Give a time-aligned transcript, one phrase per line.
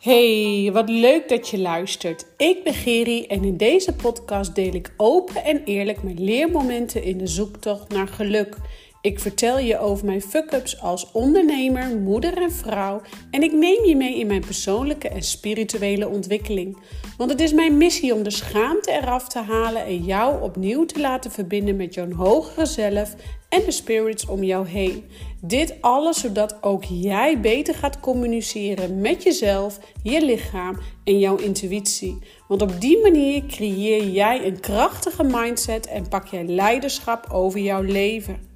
[0.00, 2.26] Hey, wat leuk dat je luistert.
[2.36, 7.18] Ik ben Geri en in deze podcast deel ik open en eerlijk mijn leermomenten in
[7.18, 8.56] de zoektocht naar geluk.
[9.02, 13.00] Ik vertel je over mijn fuck-ups als ondernemer, moeder en vrouw
[13.30, 16.76] en ik neem je mee in mijn persoonlijke en spirituele ontwikkeling.
[17.16, 21.00] Want het is mijn missie om de schaamte eraf te halen en jou opnieuw te
[21.00, 23.14] laten verbinden met jouw hogere zelf
[23.50, 25.04] en de spirits om jou heen.
[25.42, 32.18] Dit alles zodat ook jij beter gaat communiceren met jezelf, je lichaam en jouw intuïtie.
[32.48, 37.82] Want op die manier creëer jij een krachtige mindset en pak jij leiderschap over jouw
[37.82, 38.49] leven.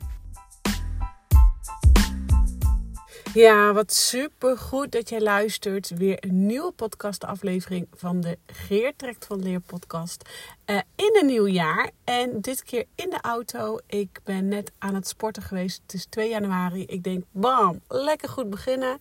[3.35, 5.89] Ja, wat super goed dat jij luistert.
[5.89, 10.29] Weer een nieuwe podcastaflevering van de Geer Trekt van Leer podcast.
[10.67, 13.79] Uh, in een nieuw jaar en dit keer in de auto.
[13.87, 15.83] Ik ben net aan het sporten geweest.
[15.83, 16.85] Het is 2 januari.
[16.85, 18.99] Ik denk, bam, lekker goed beginnen.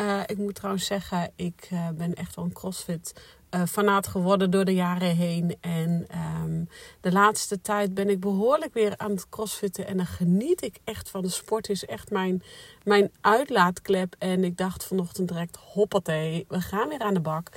[0.00, 3.12] Uh, ik moet trouwens zeggen, ik uh, ben echt wel een crossfit
[3.50, 5.56] uh, fanaat geworden door de jaren heen.
[5.60, 6.06] En
[6.42, 6.68] um,
[7.00, 9.86] de laatste tijd ben ik behoorlijk weer aan het crossfitten.
[9.86, 11.22] En dan geniet ik echt van.
[11.22, 12.42] De sport is echt mijn,
[12.84, 14.14] mijn uitlaatklep.
[14.18, 17.48] En ik dacht vanochtend direct, hoppatee, we gaan weer aan de bak.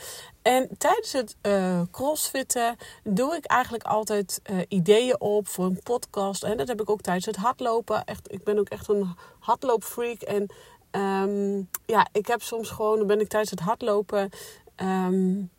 [0.41, 6.43] En tijdens het uh, crossfitten doe ik eigenlijk altijd uh, ideeën op voor een podcast.
[6.43, 8.03] En dat heb ik ook tijdens het hardlopen.
[8.05, 10.21] Echt, ik ben ook echt een hardloopfreak.
[10.21, 10.53] En
[10.91, 14.29] um, ja, ik heb soms gewoon, dan ben ik tijdens het hardlopen...
[14.75, 15.49] Um,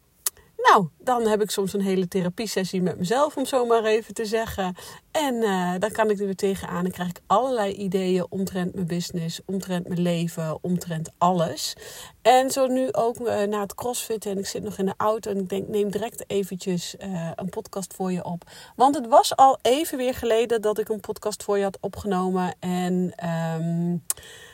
[0.62, 4.24] nou, dan heb ik soms een hele therapiesessie met mezelf, om zo maar even te
[4.24, 4.76] zeggen.
[5.10, 8.86] En uh, dan kan ik er weer tegenaan en krijg ik allerlei ideeën omtrent mijn
[8.86, 11.76] business, omtrent mijn leven, omtrent alles.
[12.22, 15.30] En zo nu ook uh, na het crossfitten en ik zit nog in de auto
[15.30, 18.50] en ik denk neem direct eventjes uh, een podcast voor je op.
[18.76, 22.54] Want het was al even weer geleden dat ik een podcast voor je had opgenomen
[22.60, 23.14] en...
[23.60, 24.02] Um,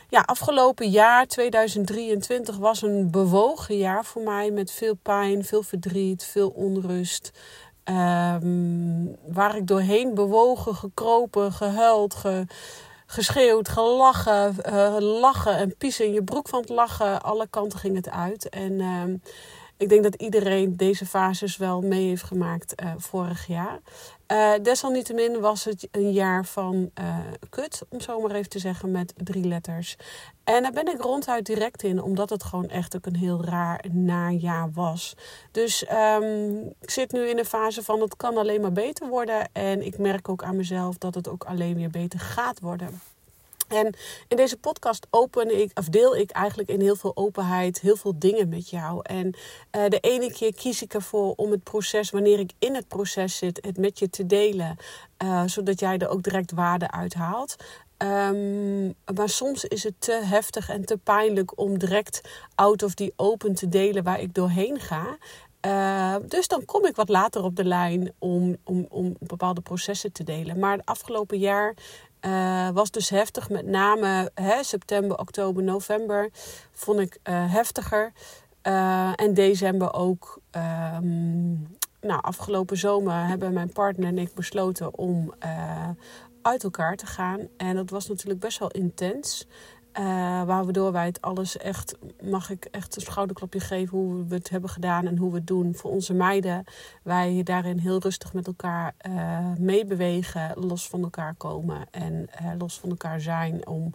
[0.09, 4.51] ja, afgelopen jaar, 2023, was een bewogen jaar voor mij.
[4.51, 7.31] Met veel pijn, veel verdriet, veel onrust.
[7.83, 12.45] Um, waar ik doorheen bewogen, gekropen, gehuild, ge,
[13.05, 14.55] geschreeuwd, gelachen.
[14.69, 17.21] Uh, lachen en piezen in je broek van het lachen.
[17.21, 18.49] Alle kanten ging het uit.
[18.49, 19.21] En um,
[19.79, 23.79] ik denk dat iedereen deze fases wel mee heeft gemaakt uh, vorig jaar.
[24.31, 27.17] Uh, desalniettemin was het een jaar van uh,
[27.49, 29.95] kut, om zo maar even te zeggen, met drie letters.
[30.43, 33.85] En daar ben ik ronduit direct in, omdat het gewoon echt ook een heel raar
[33.91, 35.15] najaar was.
[35.51, 39.49] Dus um, ik zit nu in een fase van het kan alleen maar beter worden.
[39.51, 43.01] En ik merk ook aan mezelf dat het ook alleen weer beter gaat worden.
[43.69, 43.95] En
[44.27, 48.19] in deze podcast open ik, of deel ik eigenlijk in heel veel openheid heel veel
[48.19, 48.99] dingen met jou.
[49.03, 52.87] En uh, de ene keer kies ik ervoor om het proces, wanneer ik in het
[52.87, 54.77] proces zit, het met je te delen.
[55.23, 57.55] Uh, zodat jij er ook direct waarde uit haalt.
[58.03, 62.21] Um, maar soms is het te heftig en te pijnlijk om direct
[62.55, 65.17] out of die open te delen waar ik doorheen ga.
[65.65, 70.11] Uh, dus dan kom ik wat later op de lijn om, om, om bepaalde processen
[70.11, 70.59] te delen.
[70.59, 71.73] Maar het afgelopen jaar
[72.21, 73.49] uh, was dus heftig.
[73.49, 76.29] Met name hè, september, oktober, november
[76.71, 78.11] vond ik uh, heftiger.
[78.63, 80.39] Uh, en december ook.
[81.01, 85.33] Um, nou, afgelopen zomer hebben mijn partner en ik besloten om
[86.41, 87.47] uit elkaar te gaan.
[87.57, 89.47] En dat was natuurlijk best wel intens.
[89.99, 90.05] Uh,
[90.43, 94.69] waardoor wij het alles echt, mag ik echt een schouderklopje geven hoe we het hebben
[94.69, 96.63] gedaan en hoe we het doen voor onze meiden.
[97.03, 102.79] Wij daarin heel rustig met elkaar uh, meebewegen, los van elkaar komen en uh, los
[102.79, 103.93] van elkaar zijn om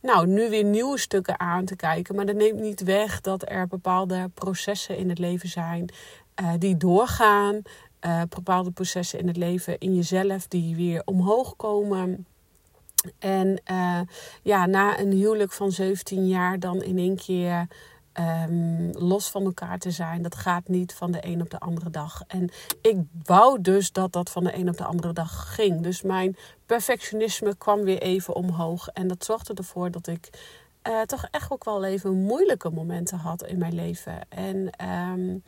[0.00, 2.14] nou, nu weer nieuwe stukken aan te kijken.
[2.14, 5.88] Maar dat neemt niet weg dat er bepaalde processen in het leven zijn
[6.58, 7.62] die doorgaan.
[8.28, 12.26] bepaalde processen in het leven in jezelf die weer omhoog komen
[13.18, 14.00] en uh,
[14.42, 17.66] ja, na een huwelijk van 17 jaar dan in één keer
[18.18, 21.90] um, los van elkaar te zijn, dat gaat niet van de een op de andere
[21.90, 22.22] dag.
[22.26, 22.50] En
[22.80, 25.80] ik wou dus dat dat van de een op de andere dag ging.
[25.80, 26.36] Dus mijn
[26.66, 28.88] perfectionisme kwam weer even omhoog.
[28.88, 30.28] En dat zorgde ervoor dat ik
[30.88, 34.20] uh, toch echt ook wel even moeilijke momenten had in mijn leven.
[34.28, 35.42] En um,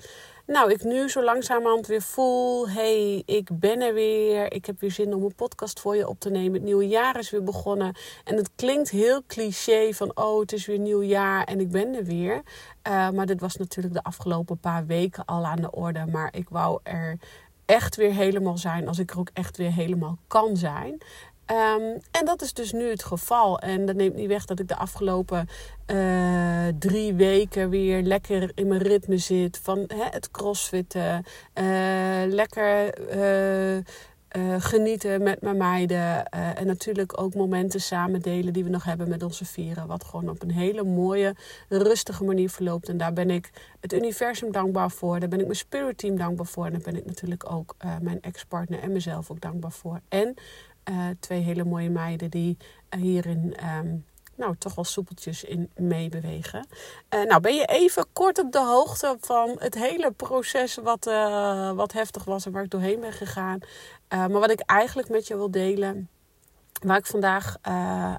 [0.47, 4.53] nou, ik nu zo langzamerhand weer voel, hey, ik ben er weer.
[4.53, 6.53] Ik heb weer zin om een podcast voor je op te nemen.
[6.53, 7.95] Het nieuwe jaar is weer begonnen.
[8.25, 11.95] En het klinkt heel cliché van, oh, het is weer nieuw jaar en ik ben
[11.95, 12.35] er weer.
[12.89, 16.07] Uh, maar dit was natuurlijk de afgelopen paar weken al aan de orde.
[16.07, 17.19] Maar ik wou er
[17.71, 20.99] echt weer helemaal zijn als ik er ook echt weer helemaal kan zijn.
[21.51, 23.59] Um, en dat is dus nu het geval.
[23.59, 25.49] En dat neemt niet weg dat ik de afgelopen
[25.87, 29.59] uh, drie weken weer lekker in mijn ritme zit.
[29.63, 31.25] Van het crossfitten.
[31.55, 31.65] Uh,
[32.27, 33.85] lekker uh,
[34.59, 36.29] genieten met mijn meiden.
[36.29, 39.87] En natuurlijk ook momenten samen delen die we nog hebben met onze vieren.
[39.87, 41.35] Wat gewoon op een hele mooie,
[41.69, 42.89] rustige manier verloopt.
[42.89, 43.51] En daar ben ik
[43.81, 45.21] het universum dankbaar voor.
[45.21, 46.67] Daar ben ik mijn spirit team dankbaar voor.
[46.67, 50.01] En daar ben ik natuurlijk ook mijn ex-partner en mezelf ook dankbaar voor.
[50.09, 50.35] En
[51.21, 52.57] twee hele mooie meiden die
[52.97, 54.05] hierin um,
[54.35, 56.67] nou, toch wel soepeltjes in meebewegen.
[57.15, 61.05] Uh, nou, ben je even kort op de hoogte van het hele proces wat,
[61.75, 63.59] wat heftig was en waar ik doorheen ben gegaan.
[64.09, 66.09] Maar wat ik eigenlijk met je wil delen,
[66.83, 67.57] waar ik vandaag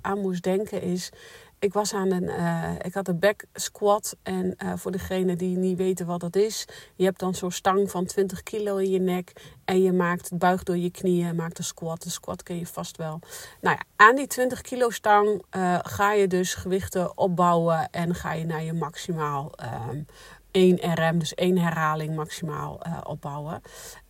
[0.01, 1.11] aan moest denken, is
[1.61, 4.17] ik was aan een, uh, ik had een back squat.
[4.23, 6.65] En uh, voor degene die niet weten wat dat is,
[6.95, 9.31] je hebt dan zo'n stang van 20 kilo in je nek.
[9.65, 12.05] En je maakt, buigt door je knieën maakt een squat.
[12.05, 13.19] Een squat ken je vast wel.
[13.61, 17.89] Nou ja, aan die 20 kilo stang uh, ga je dus gewichten opbouwen.
[17.89, 19.51] En ga je naar je maximaal
[19.91, 20.05] um,
[20.51, 23.61] 1 RM, dus één herhaling maximaal opbouwen.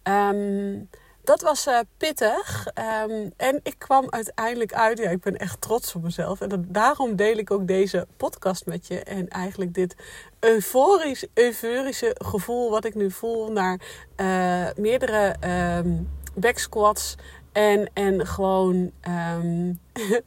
[0.04, 0.90] Um,
[1.24, 2.68] dat was uh, pittig.
[3.08, 4.98] Um, en ik kwam uiteindelijk uit.
[4.98, 6.42] Ja, ik ben echt trots op mezelf.
[6.42, 9.00] En dat, daarom deel ik ook deze podcast met je.
[9.00, 9.96] En eigenlijk dit
[10.40, 13.80] euforisch, euphorische gevoel wat ik nu voel naar
[14.18, 15.36] uh, meerdere
[15.78, 17.16] um, back squats.
[17.52, 19.80] En, en gewoon um,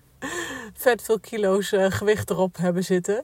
[0.75, 3.23] vet veel kilo's uh, gewicht erop hebben zitten.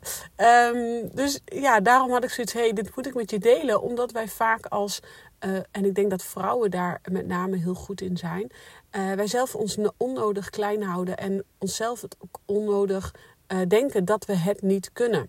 [1.12, 3.82] Dus ja, daarom had ik zoiets, hey, dit moet ik met je delen.
[3.82, 5.00] Omdat wij vaak als
[5.44, 8.50] uh, en ik denk dat vrouwen daar met name heel goed in zijn.
[8.96, 13.14] Uh, wij zelf ons onnodig klein houden en onszelf ook onnodig
[13.48, 15.28] uh, denken dat we het niet kunnen.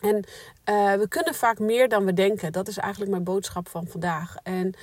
[0.00, 0.24] En
[0.98, 2.52] we kunnen vaak meer dan we denken.
[2.52, 4.36] Dat is eigenlijk mijn boodschap van vandaag.
[4.42, 4.74] En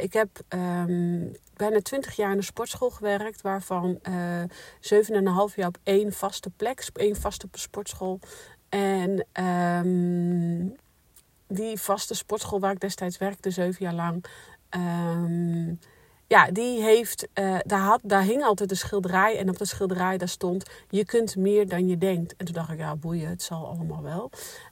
[0.00, 4.00] ik heb um, bijna twintig jaar in een sportschool gewerkt, waarvan
[4.80, 8.20] zeven en een half jaar op één vaste plek, één vaste sportschool.
[8.68, 10.76] En um,
[11.54, 14.24] die vaste sportschool waar ik destijds werkte, zeven jaar lang.
[14.70, 15.78] Um,
[16.26, 19.38] ja, die heeft, uh, daar, had, daar hing altijd een schilderij.
[19.38, 22.36] En op de schilderij daar stond: Je kunt meer dan je denkt.
[22.36, 24.30] En toen dacht ik: Ja, boeien, het zal allemaal wel.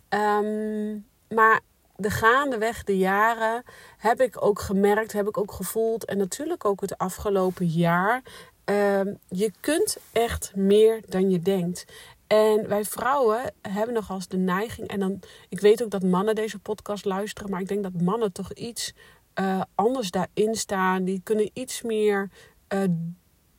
[0.08, 1.60] Um, maar
[1.96, 3.62] de gaandeweg de jaren
[3.96, 6.04] heb ik ook gemerkt, heb ik ook gevoeld.
[6.04, 8.22] En natuurlijk ook het afgelopen jaar.
[8.64, 11.84] Um, je kunt echt meer dan je denkt.
[12.32, 16.34] En wij vrouwen hebben nog als de neiging, en dan, ik weet ook dat mannen
[16.34, 18.92] deze podcast luisteren, maar ik denk dat mannen toch iets
[19.40, 21.04] uh, anders daarin staan.
[21.04, 22.30] Die kunnen iets meer
[22.74, 22.82] uh,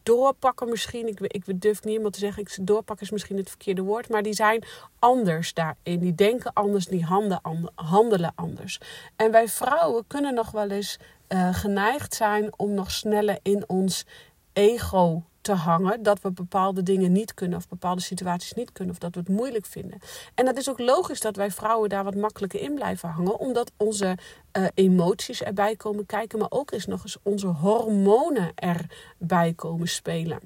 [0.04, 1.08] doorpakken misschien.
[1.08, 4.24] Ik, ik durf niet iemand te zeggen, ik, doorpakken is misschien het verkeerde woord, maar
[4.24, 4.64] die zijn
[5.00, 6.00] anders daarin.
[6.00, 7.42] Die denken anders, die handen,
[7.76, 8.80] handelen anders.
[9.16, 11.00] En wij vrouwen kunnen nog wel eens
[11.30, 14.06] uh, geneigd zijn om nog sneller in ons
[14.54, 19.00] ego te hangen dat we bepaalde dingen niet kunnen of bepaalde situaties niet kunnen of
[19.00, 20.00] dat we het moeilijk vinden.
[20.36, 23.72] En dat is ook logisch dat wij vrouwen daar wat makkelijker in blijven hangen, omdat
[23.78, 24.18] onze
[24.58, 30.40] uh, emoties erbij komen kijken, maar ook eens nog eens onze hormonen erbij komen spelen.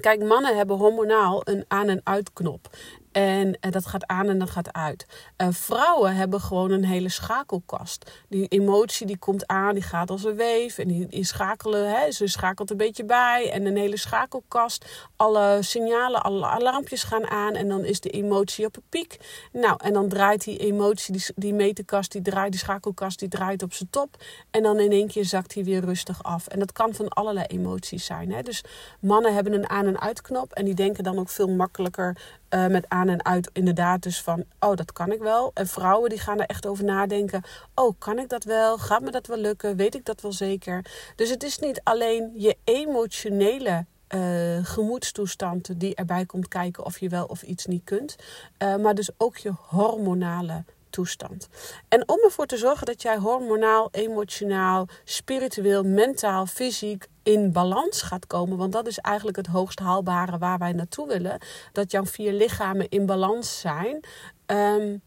[0.00, 2.76] Kijk, mannen hebben hormonaal een aan- en uitknop.
[3.12, 5.06] En uh, dat gaat aan en dat gaat uit.
[5.36, 8.10] Uh, vrouwen hebben gewoon een hele schakelkast.
[8.28, 10.78] Die emotie die komt aan, die gaat als een weef.
[10.78, 13.50] En die, die schakelen, hè, ze schakelt een beetje bij.
[13.52, 15.08] En een hele schakelkast.
[15.16, 17.54] Alle signalen, alle alarmpjes gaan aan.
[17.54, 19.18] En dan is de emotie op een piek.
[19.52, 23.62] Nou, en dan draait die emotie, die, die meterkast, die draait, die schakelkast, die draait
[23.62, 24.16] op zijn top.
[24.50, 26.46] En dan in één keer zakt hij weer rustig af.
[26.46, 28.32] En dat kan van allerlei emoties zijn.
[28.32, 28.42] Hè.
[28.42, 28.64] Dus
[29.00, 30.52] mannen hebben een aan- en uitknop.
[30.52, 32.16] En die denken dan ook veel makkelijker
[32.54, 35.50] uh, met aan en uit inderdaad dus van, oh dat kan ik wel.
[35.54, 37.42] En vrouwen die gaan er echt over nadenken,
[37.74, 38.78] oh kan ik dat wel?
[38.78, 39.76] Gaat me dat wel lukken?
[39.76, 40.84] Weet ik dat wel zeker?
[41.16, 47.08] Dus het is niet alleen je emotionele uh, gemoedstoestand die erbij komt kijken of je
[47.08, 48.16] wel of iets niet kunt.
[48.58, 51.48] Uh, maar dus ook je hormonale toestand.
[51.88, 58.26] En om ervoor te zorgen dat jij hormonaal, emotionaal, spiritueel, mentaal, fysiek in balans gaat
[58.26, 58.58] komen.
[58.58, 61.38] Want dat is eigenlijk het hoogst haalbare waar wij naartoe willen.
[61.72, 64.00] Dat jouw vier lichamen in balans zijn.
[64.46, 65.02] Um,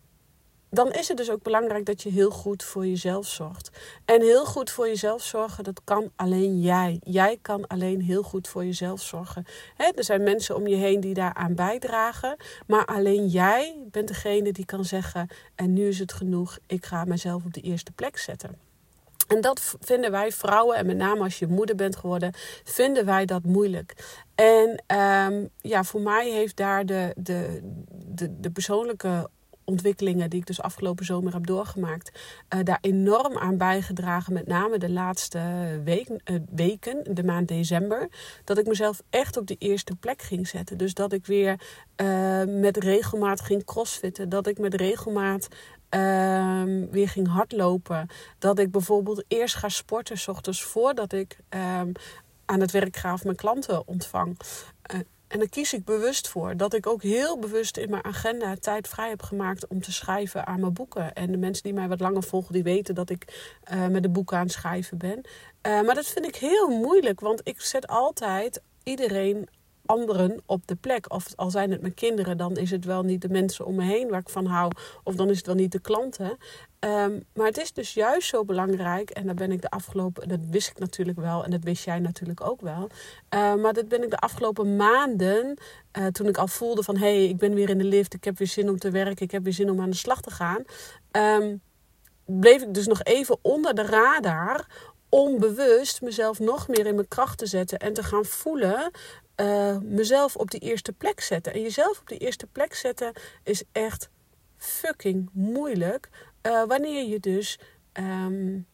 [0.70, 3.70] dan is het dus ook belangrijk dat je heel goed voor jezelf zorgt.
[4.06, 7.00] En heel goed voor jezelf zorgen, dat kan alleen jij.
[7.04, 9.46] Jij kan alleen heel goed voor jezelf zorgen.
[9.78, 12.36] er zijn mensen om je heen die daaraan bijdragen.
[12.68, 17.06] Maar alleen jij bent degene die kan zeggen: En nu is het genoeg, ik ga
[17.06, 18.66] mezelf op de eerste plek zetten.
[19.28, 23.26] En dat vinden wij vrouwen, en met name als je moeder bent geworden, vinden wij
[23.26, 23.94] dat moeilijk.
[24.36, 27.60] En um, ja, voor mij heeft daar de, de,
[28.06, 29.30] de, de persoonlijke
[29.66, 32.20] ontwikkelingen die ik dus afgelopen zomer heb doorgemaakt,
[32.56, 34.34] uh, daar enorm aan bijgedragen.
[34.34, 38.10] Met name de laatste uh, weken, de maand december.
[38.44, 40.78] Dat ik mezelf echt op de eerste plek ging zetten.
[40.78, 41.60] Dus dat ik weer
[42.02, 44.30] uh, met regelmaat ging crossfitten.
[44.30, 45.48] Dat ik met regelmaat
[45.90, 48.08] ehm, weer ging hardlopen.
[48.40, 51.92] Dat ik bijvoorbeeld eerst ga sporten, s ochtends voordat ik ehm,
[52.46, 54.38] aan het werk ga of mijn klanten ontvang.
[55.28, 56.58] En daar kies ik bewust voor.
[56.58, 60.46] Dat ik ook heel bewust in mijn agenda tijd vrij heb gemaakt om te schrijven
[60.46, 61.14] aan mijn boeken.
[61.14, 64.10] En de mensen die mij wat langer volgen, die weten dat ik uh, met de
[64.10, 65.22] boeken aan het schrijven ben.
[65.68, 69.48] Uh, maar dat vind ik heel moeilijk, want ik zet altijd iedereen
[69.86, 71.14] anderen op de plek.
[71.14, 73.84] Of al zijn het mijn kinderen, dan is het wel niet de mensen om me
[73.84, 74.72] heen waar ik van hou.
[75.04, 76.38] Of dan is het wel niet de klanten.
[76.80, 79.10] Um, maar het is dus juist zo belangrijk.
[79.10, 80.28] En daar ben ik de afgelopen.
[80.28, 81.44] Dat wist ik natuurlijk wel.
[81.44, 82.90] En dat wist jij natuurlijk ook wel.
[83.36, 85.58] Uh, maar dat ben ik de afgelopen maanden.
[85.98, 88.14] Uh, toen ik al voelde van hé, hey, ik ben weer in de lift.
[88.14, 89.26] Ik heb weer zin om te werken.
[89.26, 90.64] Ik heb weer zin om aan de slag te gaan.
[91.42, 91.62] Um,
[92.26, 94.68] bleef ik dus nog even onder de radar
[95.10, 98.92] onbewust mezelf nog meer in mijn kracht te zetten en te gaan voelen
[99.36, 101.54] uh, mezelf op die eerste plek zetten.
[101.54, 104.10] En jezelf op die eerste plek zetten is echt
[104.58, 106.10] fucking moeilijk.
[106.42, 107.60] Uh, wanneer je dus
[107.94, 108.68] um,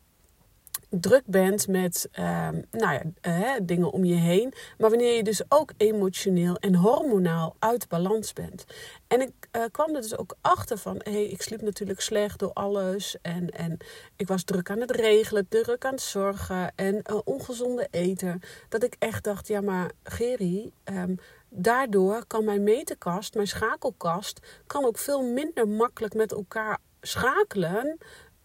[0.92, 4.54] druk bent met um, nou ja, uh, dingen om je heen.
[4.78, 8.66] Maar wanneer je dus ook emotioneel en hormonaal uit balans bent.
[9.08, 12.54] En ik uh, kwam er dus ook achter van, hey, ik sliep natuurlijk slecht door
[12.54, 13.18] alles.
[13.22, 13.78] En, en
[14.16, 18.42] ik was druk aan het regelen, druk aan het zorgen en uh, ongezonde eten.
[18.70, 21.18] Dat ik echt dacht, ja maar Gerry, um,
[21.50, 27.98] daardoor kan mijn meterkast, mijn schakelkast, kan ook veel minder makkelijk met elkaar schakelen.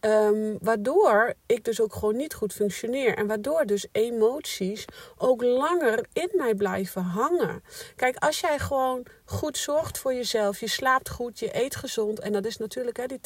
[0.07, 3.17] Um, waardoor ik dus ook gewoon niet goed functioneer.
[3.17, 4.85] En waardoor dus emoties
[5.17, 7.63] ook langer in mij blijven hangen.
[7.97, 12.21] Kijk, als jij gewoon goed zorgt voor jezelf, je slaapt goed, je eet gezond.
[12.21, 13.21] En dat is natuurlijk hè, die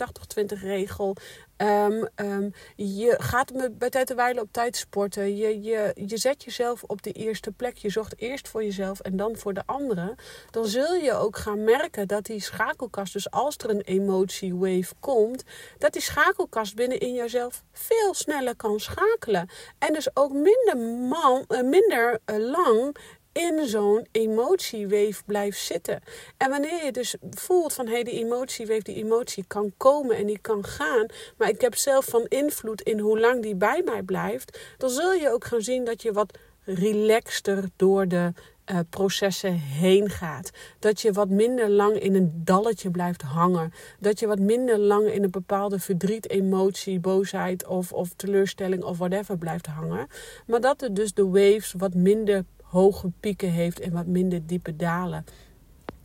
[0.57, 1.17] 80-20 regel.
[1.57, 5.37] Um, je gaat bij tijd en wijle op tijd sporten.
[5.37, 7.77] Je, je, je zet jezelf op de eerste plek.
[7.77, 10.15] Je zorgt eerst voor jezelf en dan voor de anderen.
[10.51, 15.45] Dan zul je ook gaan merken dat die schakelkast, dus als er een emotiewave komt,
[15.79, 19.49] dat die schakelkast binnen in jezelf veel sneller kan schakelen.
[19.79, 20.77] En dus ook minder,
[21.09, 22.97] man, uh, minder uh, lang
[23.33, 26.03] in zo'n emotieweef blijft zitten.
[26.37, 30.27] En wanneer je dus voelt van hé, hey, die emotieweef, die emotie kan komen en
[30.27, 31.07] die kan gaan,
[31.37, 35.13] maar ik heb zelf van invloed in hoe lang die bij mij blijft, dan zul
[35.13, 38.33] je ook gaan zien dat je wat relaxter door de
[38.71, 40.51] uh, processen heen gaat.
[40.79, 43.73] Dat je wat minder lang in een dalletje blijft hangen.
[43.99, 48.99] Dat je wat minder lang in een bepaalde verdriet, emotie, boosheid of, of teleurstelling of
[48.99, 50.07] whatever blijft hangen.
[50.47, 54.77] Maar dat er dus de waves wat minder hoge pieken heeft en wat minder diepe
[54.77, 55.25] dalen.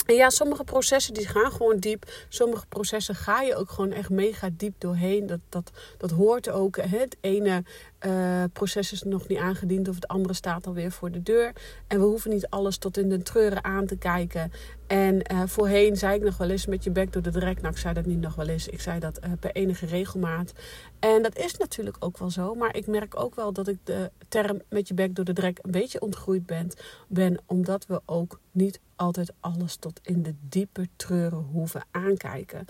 [0.06, 2.12] En ja, sommige processen die gaan gewoon diep.
[2.30, 5.26] Sommige processen ga je ook gewoon echt mega diep doorheen.
[5.26, 6.76] Dat, dat, dat hoort ook.
[6.78, 7.64] Het ene
[8.06, 11.52] uh, proces is nog niet aangediend of het andere staat alweer voor de deur.
[11.88, 14.52] En we hoeven niet alles tot in de treuren aan te kijken.
[14.88, 17.62] En uh, voorheen zei ik nog wel eens met je bek door de drek.
[17.62, 18.68] Nou, ik zei dat niet nog wel eens.
[18.68, 20.54] Ik zei dat uh, per enige regelmaat.
[21.00, 22.56] En dat is natuurlijk ook wel zo.
[22.56, 25.60] Maar ik merk ook wel dat ik de term met je bek door de drek
[25.62, 26.72] een beetje ontgroeid ben.
[27.08, 32.66] ben omdat we ook niet altijd alles tot in de diepe treuren hoeven aankijken.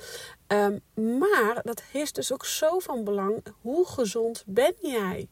[0.47, 0.81] Um,
[1.19, 3.43] maar dat is dus ook zo van belang.
[3.61, 5.29] Hoe gezond ben jij?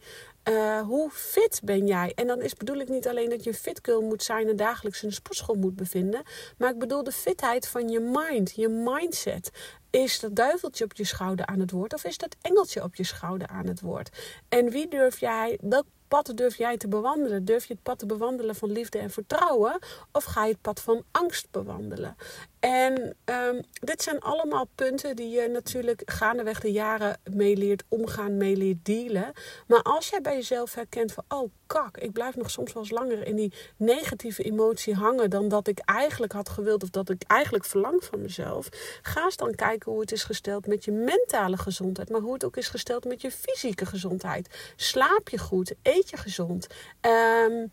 [0.49, 2.11] Uh, hoe fit ben jij?
[2.15, 5.11] En dan is, bedoel ik niet alleen dat je fit moet zijn en dagelijks in
[5.11, 6.21] sportschool moet bevinden.
[6.57, 9.51] Maar ik bedoel de fitheid van je mind, je mindset.
[10.01, 13.03] Is dat duiveltje op je schouder aan het woord of is dat engeltje op je
[13.03, 14.09] schouder aan het woord?
[14.49, 17.45] En wie durf jij, welk pad durf jij te bewandelen?
[17.45, 19.79] Durf je het pad te bewandelen van liefde en vertrouwen?
[20.11, 22.15] Of ga je het pad van angst bewandelen?
[22.59, 28.37] En um, dit zijn allemaal punten die je natuurlijk gaandeweg de jaren mee leert omgaan,
[28.37, 29.31] mee leert dealen.
[29.67, 31.51] Maar als jij bij jezelf herkent van, oh
[31.91, 35.79] ik blijf nog soms wel eens langer in die negatieve emotie hangen dan dat ik
[35.79, 38.69] eigenlijk had gewild of dat ik eigenlijk verlang van mezelf.
[39.01, 42.45] Ga eens dan kijken hoe het is gesteld met je mentale gezondheid, maar hoe het
[42.45, 44.73] ook is gesteld met je fysieke gezondheid.
[44.75, 45.73] Slaap je goed?
[45.81, 46.67] Eet je gezond?
[47.01, 47.71] Um,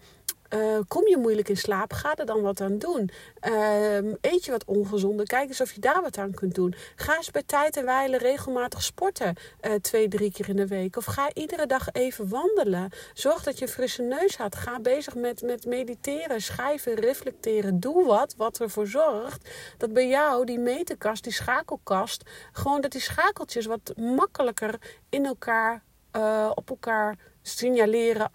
[0.55, 1.93] uh, kom je moeilijk in slaap?
[1.93, 3.11] Ga er dan wat aan doen.
[3.49, 5.27] Uh, eet je wat ongezonder?
[5.27, 6.75] Kijk eens of je daar wat aan kunt doen.
[6.97, 9.37] Ga eens bij tijd en wijle regelmatig sporten.
[9.63, 10.97] Uh, twee, drie keer in de week.
[10.97, 12.91] Of ga iedere dag even wandelen.
[13.15, 14.57] Zorg dat je een frisse neus had.
[14.57, 17.81] Ga bezig met, met mediteren, schrijven, reflecteren.
[17.81, 23.01] Doe wat wat ervoor zorgt dat bij jou die meterkast, die schakelkast, gewoon dat die
[23.01, 24.79] schakeltjes wat makkelijker
[25.09, 25.83] in elkaar,
[26.17, 27.17] uh, op elkaar
[27.59, 28.29] signaleren,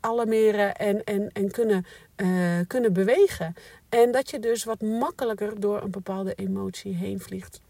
[0.00, 1.86] alarmeren en, en, en kunnen,
[2.16, 3.54] uh, kunnen bewegen.
[3.88, 7.60] En dat je dus wat makkelijker door een bepaalde emotie heen vliegt.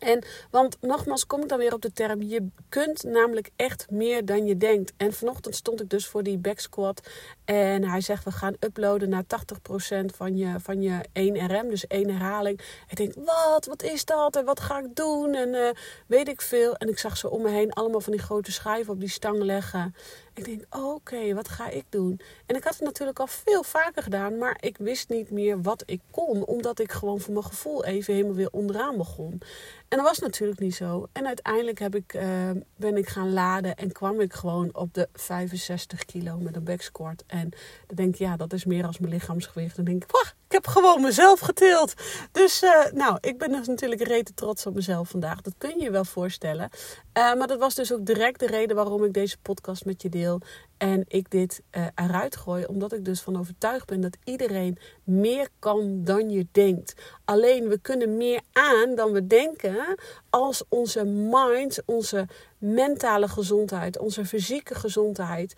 [0.00, 4.24] En, want nogmaals kom ik dan weer op de term, je kunt namelijk echt meer
[4.24, 4.92] dan je denkt.
[4.96, 7.08] En vanochtend stond ik dus voor die back squat
[7.44, 11.86] en hij zegt we gaan uploaden naar 80% van je, van je 1 RM, dus
[11.86, 12.60] één herhaling.
[12.88, 15.68] Ik denk, wat, wat is dat en wat ga ik doen en uh,
[16.06, 16.76] weet ik veel.
[16.76, 19.42] En ik zag ze om me heen allemaal van die grote schijven op die stang
[19.42, 19.94] leggen.
[20.40, 22.20] Ik denk, oké, wat ga ik doen?
[22.46, 25.82] En ik had het natuurlijk al veel vaker gedaan, maar ik wist niet meer wat
[25.86, 29.40] ik kon, omdat ik gewoon voor mijn gevoel even helemaal weer onderaan begon.
[29.88, 31.08] En dat was natuurlijk niet zo.
[31.12, 35.08] En uiteindelijk heb ik, uh, ben ik gaan laden en kwam ik gewoon op de
[35.12, 37.24] 65 kilo met een backsquat.
[37.26, 37.50] En
[37.86, 39.76] dan denk ik, ja, dat is meer als mijn lichaamsgewicht.
[39.76, 41.94] Dan denk ik, wah, ik heb gewoon mezelf getild.
[42.32, 45.40] Dus uh, nou, ik ben dus natuurlijk rete trots op mezelf vandaag.
[45.40, 46.70] Dat kun je je wel voorstellen.
[47.18, 50.08] Uh, maar dat was dus ook direct de reden waarom ik deze podcast met je
[50.08, 50.40] deel.
[50.76, 55.48] En ik dit uh, eruit gooi, omdat ik dus van overtuigd ben dat iedereen meer
[55.58, 56.94] kan dan je denkt.
[57.24, 59.96] Alleen we kunnen meer aan dan we denken
[60.30, 62.28] als onze mind, onze
[62.58, 65.54] mentale gezondheid, onze fysieke gezondheid,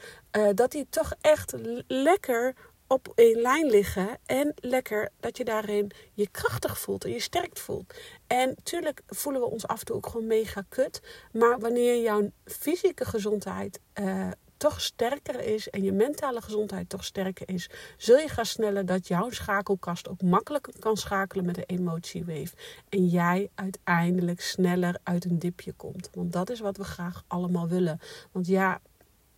[0.54, 1.54] dat die toch echt
[1.86, 2.54] lekker
[2.92, 4.18] op één lijn liggen.
[4.26, 7.94] En lekker dat je daarin je krachtig voelt en je sterk voelt.
[8.26, 11.02] En natuurlijk voelen we ons af en toe ook gewoon mega kut.
[11.32, 17.48] Maar wanneer jouw fysieke gezondheid uh, toch sterker is en je mentale gezondheid toch sterker
[17.48, 22.54] is, zul je gaan sneller dat jouw schakelkast ook makkelijker kan schakelen met de emotiewave.
[22.88, 26.10] En jij uiteindelijk sneller uit een dipje komt.
[26.12, 28.00] Want dat is wat we graag allemaal willen.
[28.32, 28.80] Want ja,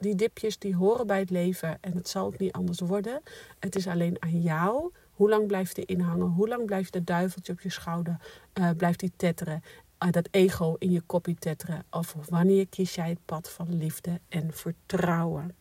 [0.05, 3.23] die dipjes die horen bij het leven en het zal ook niet anders worden.
[3.59, 4.93] Het is alleen aan jou.
[5.11, 6.27] Hoe lang blijft er inhangen?
[6.27, 8.17] Hoe lang blijft dat duiveltje op je schouder?
[8.55, 9.63] Uh, blijft die tetteren?
[10.05, 11.85] Uh, dat ego in je kopje tetteren?
[11.91, 15.57] Of wanneer kies jij het pad van liefde en vertrouwen?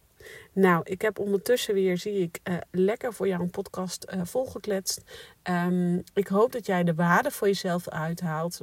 [0.54, 5.02] Nou, ik heb ondertussen weer, zie ik, uh, lekker voor jou een podcast volgekletst.
[5.44, 8.62] Um, ik hoop dat jij de waarde voor jezelf uithaalt.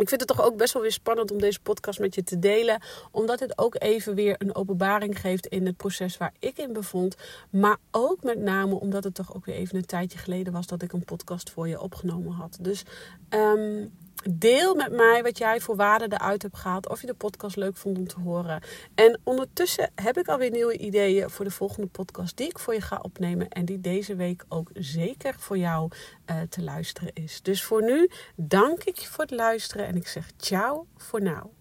[0.00, 2.38] Ik vind het toch ook best wel weer spannend om deze podcast met je te
[2.38, 2.82] delen.
[3.10, 7.16] Omdat het ook even weer een openbaring geeft in het proces waar ik in bevond.
[7.50, 10.82] Maar ook met name omdat het toch ook weer even een tijdje geleden was dat
[10.82, 12.58] ik een podcast voor je opgenomen had.
[12.60, 12.82] Dus
[13.30, 13.92] um,
[14.30, 16.88] Deel met mij wat jij voor waarde eruit hebt gehaald.
[16.88, 18.62] Of je de podcast leuk vond om te horen.
[18.94, 22.36] En ondertussen heb ik alweer nieuwe ideeën voor de volgende podcast.
[22.36, 23.48] Die ik voor je ga opnemen.
[23.48, 25.90] En die deze week ook zeker voor jou
[26.30, 27.42] uh, te luisteren is.
[27.42, 29.86] Dus voor nu dank ik je voor het luisteren.
[29.86, 31.59] En ik zeg ciao voor nu.